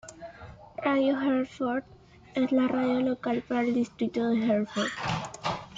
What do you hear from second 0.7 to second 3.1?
Radio Herford es la radio